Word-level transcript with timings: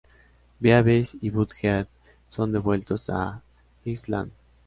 Beavis 0.59 1.15
y 1.21 1.29
Butt-Head 1.29 1.85
son 2.25 2.51
devueltos 2.51 3.07
a 3.11 3.43
Highland. 3.85 4.31